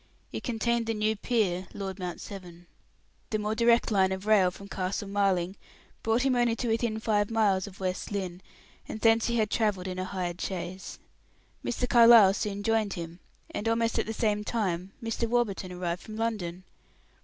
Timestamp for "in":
9.87-9.99